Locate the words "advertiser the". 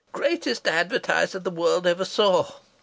0.67-1.51